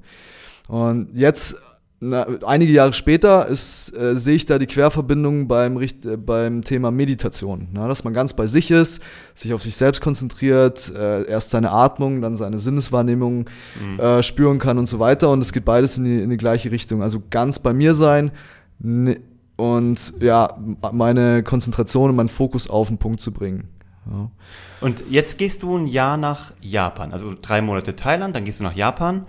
[0.68, 1.56] Und jetzt
[1.98, 6.92] na, einige Jahre später ist, äh, sehe ich da die Querverbindung beim, äh, beim Thema
[6.92, 7.66] Meditation.
[7.72, 9.02] Na, dass man ganz bei sich ist,
[9.34, 13.46] sich auf sich selbst konzentriert, äh, erst seine Atmung, dann seine Sinneswahrnehmung
[13.80, 13.98] mhm.
[13.98, 15.30] äh, spüren kann und so weiter.
[15.30, 17.02] Und es geht beides in die, in die gleiche Richtung.
[17.02, 18.30] Also ganz bei mir sein
[18.78, 19.20] ne,
[19.60, 20.56] und ja,
[20.92, 23.68] meine Konzentration und meinen Fokus auf den Punkt zu bringen.
[24.06, 24.30] Ja.
[24.80, 28.64] Und jetzt gehst du ein Jahr nach Japan, also drei Monate Thailand, dann gehst du
[28.64, 29.26] nach Japan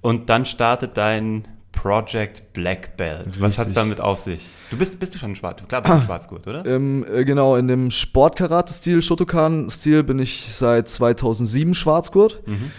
[0.00, 3.26] und dann startet dein Project Black Belt.
[3.26, 3.42] Richtig.
[3.42, 4.44] Was hat es damit auf sich?
[4.70, 6.66] Du bist, bist du schon ein Schwarz, klar bist du ein Schwarzgurt, oder?
[6.66, 12.42] Ähm, äh, genau, in dem Sportkarate-Stil, Shotokan-Stil bin ich seit 2007 Schwarzgurt.
[12.46, 12.72] Mhm.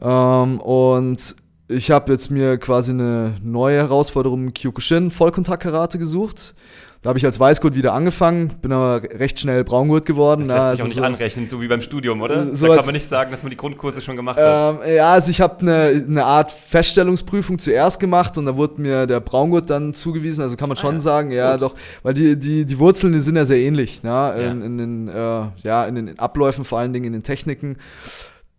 [0.00, 1.36] Ähm, und
[1.70, 6.54] ich habe jetzt mir quasi eine neue Herausforderung im Kyokushin Vollkontakt-Karate gesucht.
[7.02, 10.48] Da habe ich als Weißgurt wieder angefangen, bin aber recht schnell Braungurt geworden.
[10.48, 12.54] Das lässt sich also auch nicht so, anrechnen, so wie beim Studium, oder?
[12.54, 14.80] So da kann man nicht sagen, dass man die Grundkurse schon gemacht hat.
[14.84, 19.06] Ähm, ja, also ich habe eine, eine Art Feststellungsprüfung zuerst gemacht und da wurde mir
[19.06, 20.42] der Braungurt dann zugewiesen.
[20.42, 21.00] Also kann man ah, schon ja.
[21.00, 21.62] sagen, ja Gut.
[21.62, 24.10] doch, weil die, die, die Wurzeln, die sind ja sehr ähnlich, ne?
[24.10, 24.32] ja.
[24.32, 27.78] In, in, den, äh, ja, in den Abläufen, vor allen Dingen in den Techniken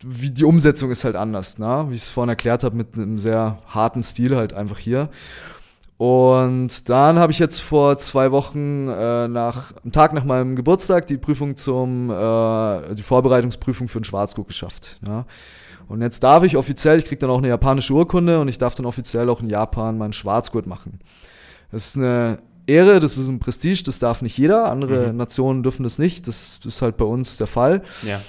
[0.04, 1.86] wie die Umsetzung ist halt anders, ne?
[1.90, 5.10] wie ich es vorhin erklärt habe, mit einem sehr harten Stil halt einfach hier.
[5.98, 11.06] Und dann habe ich jetzt vor zwei Wochen äh, nach einem Tag nach meinem Geburtstag
[11.06, 15.00] die Prüfung zum äh, die Vorbereitungsprüfung für den Schwarzgurt geschafft.
[15.06, 15.26] Ja.
[15.88, 18.74] Und jetzt darf ich offiziell, ich kriege dann auch eine japanische Urkunde und ich darf
[18.74, 21.00] dann offiziell auch in Japan meinen Schwarzgurt machen.
[21.72, 24.72] Das ist eine Ehre, das ist ein Prestige, das darf nicht jeder.
[24.72, 25.18] Andere mhm.
[25.18, 26.28] Nationen dürfen das nicht.
[26.28, 27.84] Das, das ist halt bei uns der Fall.
[28.02, 28.22] Ja.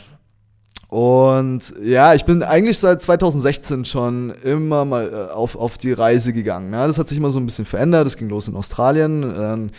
[0.92, 6.35] Und ja, ich bin eigentlich seit 2016 schon immer mal äh, auf, auf die Reise
[6.35, 6.70] gegangen.
[6.70, 8.05] Ja, das hat sich immer so ein bisschen verändert.
[8.05, 9.70] Das ging los in Australien, dann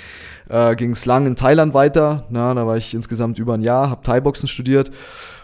[0.50, 2.26] äh, ging es lang in Thailand weiter.
[2.32, 4.90] Ja, da war ich insgesamt über ein Jahr, habe Thai-Boxen studiert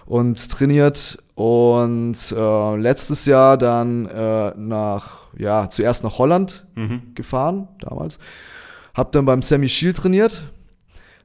[0.07, 1.19] und trainiert.
[1.35, 7.13] Und äh, letztes Jahr dann äh, nach, ja, zuerst nach Holland mhm.
[7.13, 8.17] gefahren, damals.
[8.95, 10.45] Hab dann beim Sammy Shield trainiert,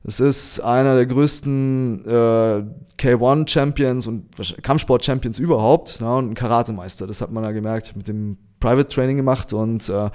[0.06, 2.64] es ist einer der größten äh,
[2.98, 4.28] K1-Champions und
[4.62, 7.06] Kampfsport-Champions überhaupt ja, und ein Karatemeister.
[7.06, 7.96] Das hat man ja gemerkt.
[7.96, 10.10] Mit dem Private Training gemacht und äh,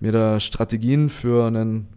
[0.00, 1.88] mir da Strategien für einen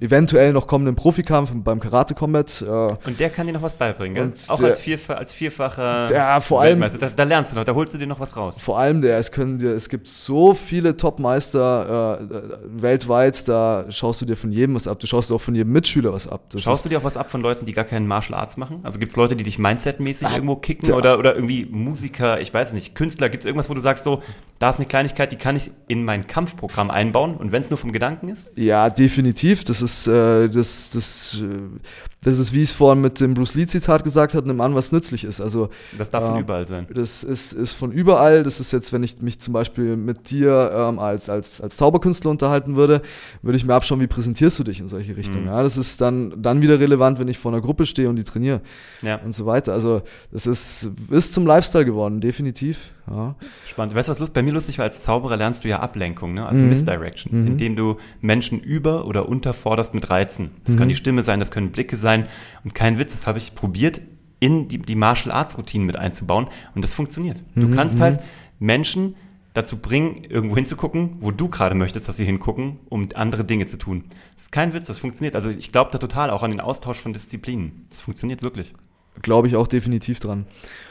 [0.00, 2.62] eventuell noch kommenden Profikampf beim Karate Combat.
[2.62, 2.66] Äh,
[3.06, 4.32] und der kann dir noch was beibringen, gell?
[4.48, 7.74] Auch der, als, vierfach, als vierfacher der, vor allem, da, da, lernst du noch, da
[7.74, 8.56] holst du dir noch was raus.
[8.58, 14.22] Vor allem der, es können dir, es gibt so viele Top-Meister äh, weltweit, da schaust
[14.22, 14.98] du dir von jedem was ab.
[14.98, 16.42] Du schaust dir auch von jedem Mitschüler was ab.
[16.50, 18.80] Das schaust du dir auch was ab von Leuten, die gar keinen Martial Arts machen?
[18.82, 22.52] Also gibt es Leute, die dich mindsetmäßig ah, irgendwo kicken oder, oder irgendwie Musiker, ich
[22.52, 24.22] weiß nicht, Künstler, gibt es irgendwas, wo du sagst so,
[24.58, 27.76] da ist eine Kleinigkeit, die kann ich in mein Kampfprogramm einbauen und wenn es nur
[27.76, 28.50] vom Gedanken ist?
[28.56, 29.64] Ja, definitiv.
[29.64, 31.78] Das ist äh, das das, das, äh,
[32.22, 35.24] das ist, wie es vorhin mit dem Bruce Lee-Zitat gesagt hat, einem an, was nützlich
[35.24, 35.40] ist.
[35.40, 36.86] Also, das darf äh, von überall sein.
[36.92, 38.42] Das ist, ist von überall.
[38.42, 42.30] Das ist jetzt, wenn ich mich zum Beispiel mit dir ähm, als, als, als Zauberkünstler
[42.30, 43.00] unterhalten würde,
[43.40, 45.44] würde ich mir abschauen, wie präsentierst du dich in solche Richtungen.
[45.44, 45.50] Mhm.
[45.50, 48.24] Ja, das ist dann, dann wieder relevant, wenn ich vor einer Gruppe stehe und die
[48.24, 48.60] trainiere
[49.00, 49.16] ja.
[49.16, 49.72] und so weiter.
[49.72, 52.92] Also das ist, ist zum Lifestyle geworden, definitiv.
[53.10, 53.34] Ja.
[53.66, 53.94] Spannend.
[53.94, 54.84] Weißt du, was bei mir lustig war?
[54.84, 56.46] Als Zauberer lernst du ja Ablenkung, ne?
[56.46, 56.68] also mhm.
[56.68, 57.46] Misdirection, mhm.
[57.46, 60.50] indem du Menschen über- oder unterforderst mit Reizen.
[60.64, 60.78] Das mhm.
[60.78, 62.26] kann die Stimme sein, das können Blicke sein.
[62.64, 64.00] Und kein Witz, das habe ich probiert,
[64.38, 66.46] in die, die Martial Arts Routinen mit einzubauen.
[66.74, 67.42] Und das funktioniert.
[67.54, 67.74] Du mhm.
[67.74, 68.66] kannst halt mhm.
[68.66, 69.14] Menschen
[69.54, 73.78] dazu bringen, irgendwo hinzugucken, wo du gerade möchtest, dass sie hingucken, um andere Dinge zu
[73.78, 74.04] tun.
[74.34, 75.34] Das ist kein Witz, das funktioniert.
[75.34, 77.86] Also ich glaube da total auch an den Austausch von Disziplinen.
[77.90, 78.74] Das funktioniert wirklich.
[79.22, 80.46] Glaube ich auch definitiv dran.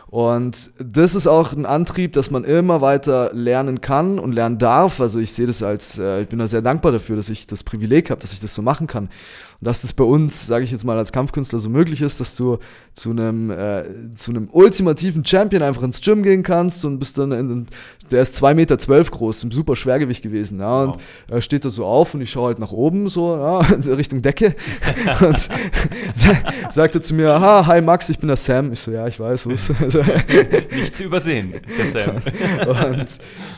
[0.10, 5.02] Und das ist auch ein Antrieb, dass man immer weiter lernen kann und lernen darf.
[5.02, 7.64] Also ich sehe das als, äh, ich bin da sehr dankbar dafür, dass ich das
[7.64, 9.10] Privileg habe, dass ich das so machen kann.
[9.62, 12.36] Und dass das bei uns, sage ich jetzt mal, als Kampfkünstler so möglich ist, dass
[12.36, 12.58] du
[12.94, 13.84] zu einem, äh,
[14.16, 17.68] zu einem ultimativen Champion einfach ins Gym gehen kannst und bist dann, in,
[18.10, 20.60] der ist zwei Meter zwölf groß, ein super Schwergewicht gewesen.
[20.60, 20.96] Ja, und
[21.28, 21.38] wow.
[21.38, 23.60] äh, steht da so auf und ich schaue halt nach oben, so ja,
[23.96, 24.56] Richtung Decke.
[25.20, 25.50] und
[26.72, 28.72] sagte zu mir, aha, hi Max, ich bin der Sam.
[28.72, 29.72] Ich so, ja, ich weiß, wo ist.
[30.76, 32.16] Nicht zu übersehen, der Sam.
[32.96, 33.08] und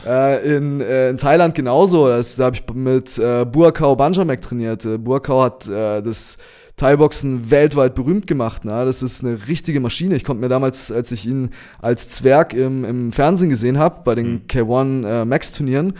[0.06, 2.08] äh, in, äh, in Thailand genauso.
[2.08, 4.84] Das, da habe ich mit äh, Buakau Banjamek trainiert.
[4.84, 6.38] Äh, Buakau hat äh, das
[6.76, 8.64] Thai-Boxen weltweit berühmt gemacht.
[8.64, 8.84] Ne?
[8.84, 10.16] Das ist eine richtige Maschine.
[10.16, 11.50] Ich konnte mir damals, als ich ihn
[11.80, 14.42] als Zwerg im, im Fernsehen gesehen habe, bei den mhm.
[14.48, 15.94] K1 äh, Max-Turnieren,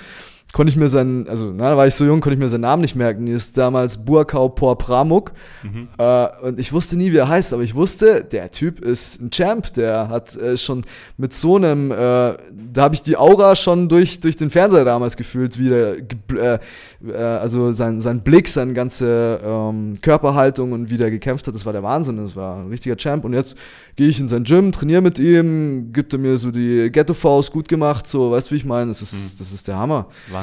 [0.53, 2.61] konnte ich mir seinen, also na, da war ich so jung, konnte ich mir seinen
[2.61, 3.25] Namen nicht merken.
[3.25, 5.33] Die ist damals Burkau Por Pramuk.
[5.63, 5.89] Mhm.
[5.97, 9.31] Äh, und ich wusste nie, wie er heißt, aber ich wusste, der Typ ist ein
[9.31, 10.85] Champ, der hat äh, schon
[11.17, 12.37] mit so einem, äh, da
[12.77, 15.97] habe ich die Aura schon durch, durch den Fernseher damals gefühlt, wie der,
[16.35, 16.59] äh,
[17.07, 21.65] äh, also sein, sein Blick, seine ganze ähm, Körperhaltung und wie der gekämpft hat, das
[21.65, 23.25] war der Wahnsinn, das war ein richtiger Champ.
[23.25, 23.57] Und jetzt
[23.97, 27.69] gehe ich in sein Gym, trainiere mit ihm, gibt er mir so die Ghetto-Faust gut
[27.69, 28.89] gemacht, so, weißt du, wie ich meine?
[28.89, 29.39] Das ist, mhm.
[29.39, 30.09] das ist der Hammer.
[30.31, 30.42] Wahnsinn.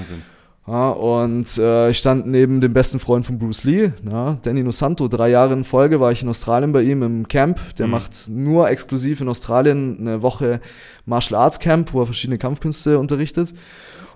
[0.68, 5.08] Ja, und äh, ich stand neben dem besten Freund von Bruce Lee, ja, Danny Nosanto.
[5.08, 7.60] Drei Jahre in Folge war ich in Australien bei ihm im Camp.
[7.78, 7.94] Der mhm.
[7.94, 10.62] macht nur exklusiv in Australien eine Woche
[11.06, 13.54] Martial Arts Camp, wo er verschiedene Kampfkünste unterrichtet.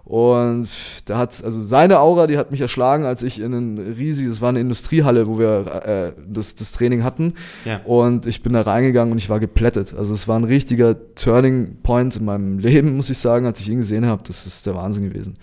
[0.05, 0.67] Und
[1.05, 4.41] da hat, also seine Aura, die hat mich erschlagen, als ich in ein riesiges, es
[4.41, 7.35] war eine Industriehalle, wo wir äh, das, das Training hatten.
[7.63, 7.79] Ja.
[7.85, 9.95] Und ich bin da reingegangen und ich war geplättet.
[9.97, 13.69] Also es war ein richtiger Turning Point in meinem Leben, muss ich sagen, als ich
[13.69, 14.21] ihn gesehen habe.
[14.27, 15.37] Das ist der Wahnsinn gewesen.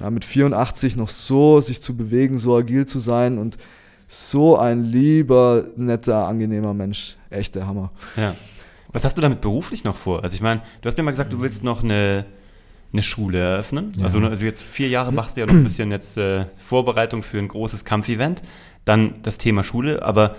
[0.00, 3.58] Ja, mit 84 noch so sich zu bewegen, so agil zu sein und
[4.08, 7.16] so ein lieber, netter, angenehmer Mensch.
[7.30, 7.90] Echt der Hammer.
[8.16, 8.34] Ja.
[8.92, 10.22] Was hast du damit beruflich noch vor?
[10.22, 12.24] Also ich meine, du hast mir mal gesagt, du willst noch eine
[12.94, 13.92] eine Schule eröffnen.
[13.96, 14.04] Ja.
[14.04, 17.38] Also, also jetzt vier Jahre machst du ja noch ein bisschen jetzt äh, Vorbereitung für
[17.38, 18.40] ein großes Kampfevent.
[18.84, 20.36] Dann das Thema Schule, aber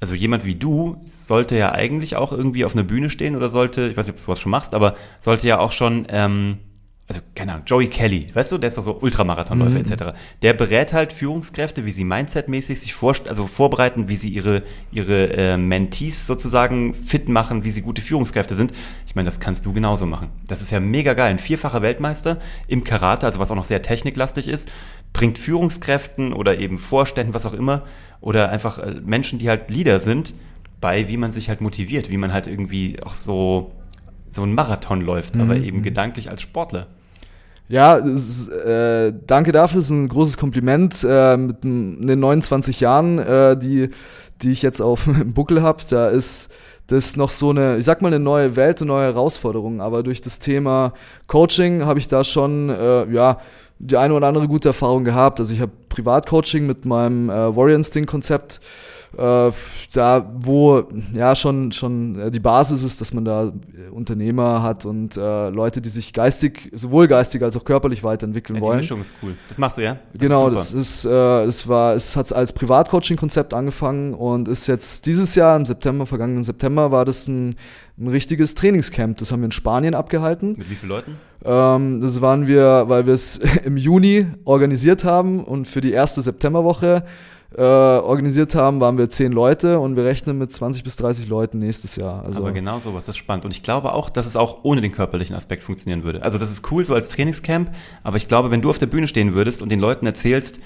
[0.00, 3.88] also jemand wie du sollte ja eigentlich auch irgendwie auf einer Bühne stehen oder sollte,
[3.88, 6.58] ich weiß nicht, ob du sowas schon machst, aber sollte ja auch schon ähm,
[7.08, 9.92] also keine Ahnung, Joey Kelly, weißt du, der ist doch so Ultramarathonläufer mhm.
[9.92, 10.18] etc.
[10.42, 15.32] Der berät halt Führungskräfte, wie sie mindsetmäßig sich vor, also vorbereiten, wie sie ihre, ihre
[15.32, 18.72] äh, Mentees sozusagen fit machen, wie sie gute Führungskräfte sind.
[19.06, 20.30] Ich meine, das kannst du genauso machen.
[20.48, 21.30] Das ist ja mega geil.
[21.30, 24.72] Ein vierfacher Weltmeister im Karate, also was auch noch sehr techniklastig ist,
[25.12, 27.84] bringt Führungskräften oder eben Vorständen, was auch immer,
[28.20, 30.34] oder einfach äh, Menschen, die halt Leader sind,
[30.80, 33.70] bei, wie man sich halt motiviert, wie man halt irgendwie auch so
[34.36, 35.40] so einen Marathon läuft, mhm.
[35.40, 36.86] aber eben gedanklich als Sportler.
[37.68, 41.04] Ja, ist, äh, danke dafür, ist ein großes Kompliment.
[41.08, 43.90] Äh, mit den 29 Jahren, äh, die,
[44.42, 46.48] die ich jetzt auf dem Buckel habe, da ist
[46.86, 49.80] das noch so eine, ich sag mal, eine neue Welt, eine neue Herausforderung.
[49.80, 50.92] Aber durch das Thema
[51.26, 53.38] Coaching habe ich da schon, äh, ja,
[53.78, 55.40] die eine oder andere gute Erfahrung gehabt.
[55.40, 61.72] Also ich habe Privatcoaching mit meinem äh, Warrior Instinct Konzept äh, da wo ja schon,
[61.72, 65.88] schon äh, die Basis ist, dass man da äh, Unternehmer hat und äh, Leute, die
[65.88, 68.78] sich geistig, sowohl geistig als auch körperlich weiterentwickeln ja, die wollen.
[68.78, 69.34] Die Mischung ist cool.
[69.48, 69.98] Das machst du, ja?
[70.12, 74.66] Das genau, ist das ist, äh, das war, es hat als Privatcoaching-Konzept angefangen und ist
[74.66, 77.56] jetzt dieses Jahr, im September, vergangenen September, war das ein,
[77.98, 79.16] ein richtiges Trainingscamp.
[79.18, 80.56] Das haben wir in Spanien abgehalten.
[80.58, 81.16] Mit wie vielen Leuten?
[81.44, 86.20] Ähm, das waren wir, weil wir es im Juni organisiert haben und für die erste
[86.20, 87.04] Septemberwoche
[87.54, 91.58] äh, organisiert haben, waren wir zehn Leute und wir rechnen mit 20 bis 30 Leuten
[91.58, 92.24] nächstes Jahr.
[92.24, 93.44] Also Aber genau sowas, das ist spannend.
[93.44, 96.22] Und ich glaube auch, dass es auch ohne den körperlichen Aspekt funktionieren würde.
[96.22, 97.70] Also das ist cool so als Trainingscamp,
[98.02, 100.58] aber ich glaube, wenn du auf der Bühne stehen würdest und den Leuten erzählst,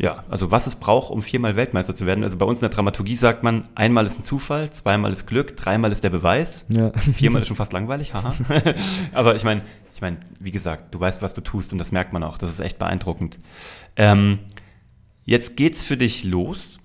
[0.00, 2.24] ja, also was es braucht, um viermal Weltmeister zu werden.
[2.24, 5.58] Also bei uns in der Dramaturgie sagt man, einmal ist ein Zufall, zweimal ist Glück,
[5.58, 6.90] dreimal ist der Beweis, ja.
[6.96, 8.32] viermal ist schon fast langweilig, haha.
[9.12, 9.60] Aber ich meine,
[9.94, 12.38] ich meine, wie gesagt, du weißt, was du tust und das merkt man auch.
[12.38, 13.38] Das ist echt beeindruckend.
[13.96, 14.38] Ähm,
[15.30, 16.80] Jetzt geht's für dich los.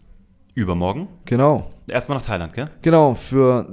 [0.53, 1.08] Übermorgen.
[1.25, 1.71] Genau.
[1.88, 2.69] Erstmal nach Thailand, gell?
[2.84, 3.67] Genau, für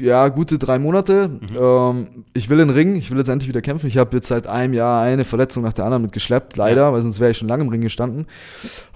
[0.00, 1.28] ja, gute drei Monate.
[1.28, 1.56] Mhm.
[1.58, 3.88] Ähm, ich will in den Ring, ich will jetzt endlich wieder kämpfen.
[3.88, 6.92] Ich habe jetzt seit einem Jahr eine Verletzung nach der anderen mitgeschleppt, leider, ja.
[6.92, 8.26] weil sonst wäre ich schon lange im Ring gestanden.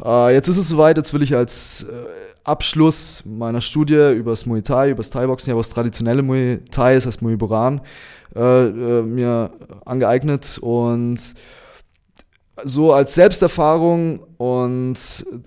[0.01, 1.93] Äh, jetzt ist es soweit, jetzt will ich als äh,
[2.45, 6.95] Abschluss meiner Studie über das Muay Thai, über das Thai-Boxen, habe das traditionelle Muay Thai,
[6.95, 7.81] das heißt Muay Boran,
[8.37, 9.51] äh, äh, mir
[9.85, 11.35] angeeignet und
[12.65, 14.97] so als Selbsterfahrung und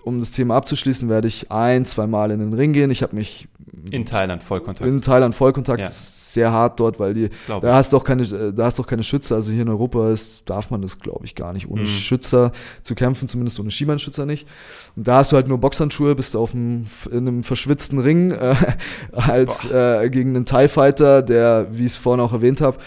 [0.04, 2.92] um das Thema abzuschließen, werde ich ein, zwei Mal in den Ring gehen.
[2.92, 3.48] Ich habe mich
[3.92, 4.90] in Thailand Vollkontakt.
[4.90, 5.88] In Thailand Vollkontakt ja.
[5.88, 8.24] ist sehr hart dort, weil die glaube da hast du auch keine
[8.54, 11.36] da hast auch keine Schützer, also hier in Europa ist, darf man das glaube ich
[11.36, 11.88] gar nicht ohne mhm.
[11.88, 14.48] Schützer zu kämpfen, zumindest ohne Schienbeinschützer nicht.
[14.96, 18.32] Und da hast du halt nur Boxhandschuhe, bist du auf einem in einem verschwitzten Ring
[18.32, 18.56] äh,
[19.12, 22.78] als äh, gegen einen Thai Fighter, der wie ich es vorhin auch erwähnt habe,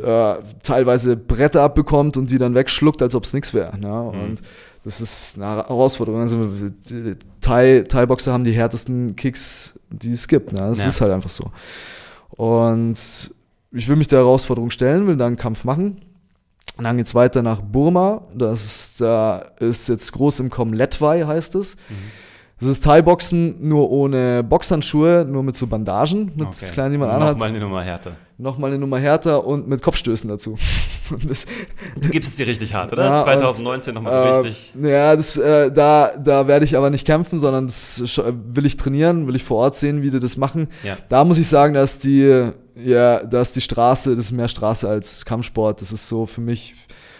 [0.00, 3.78] äh, teilweise Bretter abbekommt und die dann wegschluckt, als ob es nichts wäre.
[3.78, 3.88] Ne?
[3.88, 4.20] Mhm.
[4.20, 4.42] Und
[4.84, 6.20] das ist eine Herausforderung.
[6.20, 6.48] Also,
[7.40, 10.52] Thai, Thai-Boxer haben die härtesten Kicks, die es gibt.
[10.52, 10.60] Ne?
[10.60, 10.88] Das ja.
[10.88, 11.50] ist halt einfach so.
[12.30, 12.96] Und
[13.70, 15.98] ich will mich der Herausforderung stellen, will dann einen Kampf machen.
[16.78, 18.22] Und dann geht es weiter nach Burma.
[18.34, 21.76] Das ist, da ist jetzt groß im Kommen Letwai, heißt es.
[21.76, 22.22] Mhm.
[22.62, 26.70] Das ist Thai-Boxen nur ohne Boxhandschuhe, nur mit so Bandagen, mit okay.
[26.72, 27.32] kleinen, die man anhat.
[27.32, 28.12] Nochmal eine Nummer härter.
[28.42, 30.56] Nochmal eine Nummer härter und mit Kopfstößen dazu.
[31.28, 31.46] das,
[31.94, 33.04] du gibst es dir richtig hart, oder?
[33.04, 34.72] Ja, 2019 nochmal so äh, richtig.
[34.82, 39.28] Ja, das, äh, da, da werde ich aber nicht kämpfen, sondern das will ich trainieren,
[39.28, 40.66] will ich vor Ort sehen, wie die das machen.
[40.82, 40.96] Ja.
[41.08, 45.24] Da muss ich sagen, dass die, ja, dass die Straße, das ist mehr Straße als
[45.24, 45.80] Kampfsport.
[45.80, 46.74] Das ist so für mich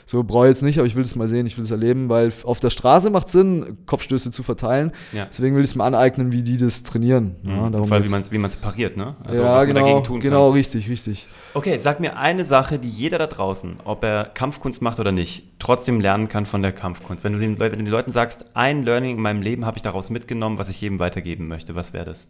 [0.07, 2.09] so brauche ich jetzt nicht, aber ich will es mal sehen, ich will es erleben,
[2.09, 4.93] weil auf der Straße macht Sinn, Kopfstöße zu verteilen.
[5.13, 5.27] Ja.
[5.27, 7.37] Deswegen will ich es mir aneignen, wie die das trainieren.
[7.43, 7.73] Ja, Mhm.
[7.73, 8.33] darum Vor allem, geht's.
[8.33, 9.17] wie man es pariert, ne?
[9.25, 11.27] Also, ja, was man genau, dagegen tun genau, richtig, richtig.
[11.55, 15.47] Okay, sag mir eine Sache, die jeder da draußen, ob er Kampfkunst macht oder nicht,
[15.59, 17.25] trotzdem lernen kann von der Kampfkunst.
[17.25, 19.83] Wenn du den, wenn du den Leuten sagst, ein Learning in meinem Leben habe ich
[19.83, 22.27] daraus mitgenommen, was ich jedem weitergeben möchte, was wäre das?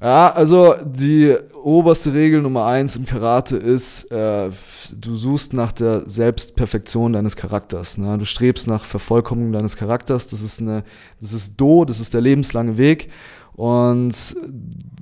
[0.00, 4.48] Ja, also die oberste Regel Nummer eins im Karate ist, äh,
[4.96, 7.98] du suchst nach der Selbstperfektion deines Charakters.
[7.98, 8.16] Ne?
[8.16, 10.28] Du strebst nach Vervollkommnung deines Charakters.
[10.28, 10.84] Das ist eine,
[11.20, 13.08] das ist Do, das ist der lebenslange Weg.
[13.54, 14.36] Und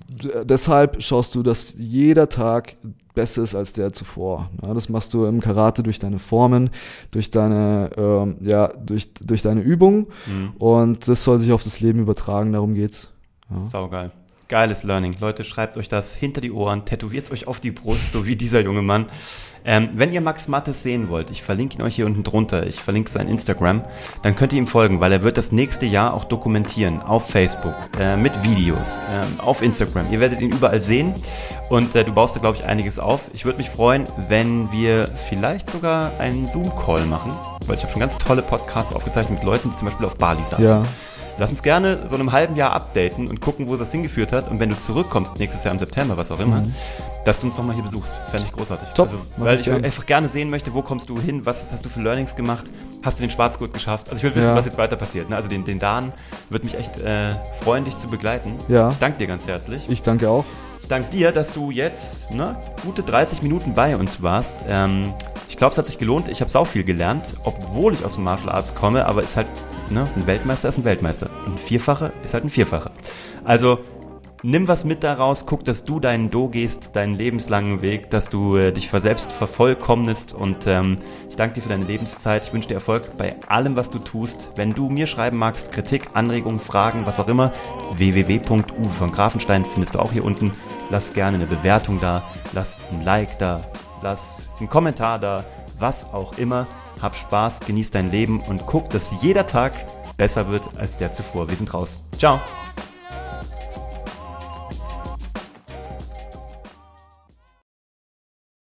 [0.09, 2.77] d- deshalb schaust du, dass jeder Tag
[3.15, 4.51] besser ist als der zuvor.
[4.63, 6.71] Ja, das machst du im Karate durch deine Formen,
[7.11, 10.07] durch deine, ähm, ja, durch, durch deine Übungen.
[10.27, 10.53] Mhm.
[10.59, 12.53] Und das soll sich auf das Leben übertragen.
[12.53, 13.11] Darum geht's.
[13.51, 13.59] Ja.
[13.59, 14.11] Saugeil.
[14.49, 15.17] Geiles Learning.
[15.21, 18.61] Leute, schreibt euch das hinter die Ohren, tätowiert euch auf die Brust, so wie dieser
[18.61, 19.07] junge Mann.
[19.69, 22.81] Ähm, wenn ihr Max Mattes sehen wollt, ich verlinke ihn euch hier unten drunter, ich
[22.81, 23.85] verlinke sein Instagram,
[24.23, 27.75] dann könnt ihr ihm folgen, weil er wird das nächste Jahr auch dokumentieren auf Facebook,
[27.99, 30.13] äh, mit Videos, ähm, auf Instagram.
[30.13, 31.15] Ihr werdet ihn überall sehen
[31.69, 33.29] und äh, du baust da, glaube ich, einiges auf.
[33.35, 37.33] Ich würde mich freuen, wenn wir vielleicht sogar einen Zoom-Call machen,
[37.67, 40.45] weil ich habe schon ganz tolle Podcasts aufgezeichnet mit Leuten, die zum Beispiel auf Bali
[40.45, 40.65] saßen.
[40.65, 40.85] Ja.
[41.39, 44.51] Lass uns gerne so in einem halben Jahr updaten und gucken, wo das hingeführt hat.
[44.51, 46.63] Und wenn du zurückkommst, nächstes Jahr im September, was auch immer,
[47.27, 48.15] dass du uns nochmal hier besuchst.
[48.31, 48.89] Fände ich großartig.
[48.89, 48.95] Mhm.
[48.95, 51.85] Top, Also, weil ich ich einfach gerne sehen möchte, wo kommst du hin, was hast
[51.85, 52.65] du für Learnings gemacht,
[53.03, 54.07] hast du den Schwarzgurt geschafft.
[54.09, 54.55] Also ich will wissen, Ja.
[54.55, 55.29] was jetzt weiter passiert.
[55.29, 55.37] Ne?
[55.37, 56.13] Also den, den Dan
[56.49, 58.55] wird mich echt äh, freuen, dich zu begleiten.
[58.69, 58.89] Ja.
[58.89, 59.87] Ich danke dir ganz herzlich.
[59.91, 60.45] Ich danke auch.
[60.81, 64.55] Ich danke dir, dass du jetzt ne, gute 30 Minuten bei uns warst.
[64.69, 65.13] Ähm,
[65.49, 66.29] ich glaube, es hat sich gelohnt.
[66.29, 69.49] Ich habe sau viel gelernt, obwohl ich aus dem Martial Arts komme, aber ist halt,
[69.91, 71.31] ne, ein Weltmeister ist ein Weltmeister.
[71.47, 72.91] Ein Vierfacher ist halt ein Vierfacher.
[73.45, 73.79] Also
[74.43, 78.57] nimm was mit daraus, guck, dass du deinen Do gehst, deinen lebenslangen Weg, dass du
[78.57, 82.45] äh, dich selbst vervollkommnest und ähm, ich danke dir für deine Lebenszeit.
[82.45, 84.51] Ich wünsche dir Erfolg bei allem, was du tust.
[84.57, 87.53] Wenn du mir schreiben magst, Kritik, Anregungen, Fragen, was auch immer,
[87.97, 90.53] www.uwe von Grafenstein findest du auch hier unten.
[90.91, 92.23] Lass gerne eine Bewertung da,
[92.53, 93.63] lass ein Like da,
[94.03, 95.45] lass einen Kommentar da,
[95.79, 96.67] was auch immer.
[97.01, 99.73] Hab Spaß, genieß dein Leben und guck, dass jeder Tag
[100.17, 101.49] besser wird als der zuvor.
[101.49, 101.99] Wir sind raus.
[102.19, 102.41] Ciao.